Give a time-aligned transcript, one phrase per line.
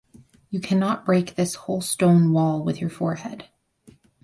[0.49, 3.49] You cannot break this whole stone wall with your forehead.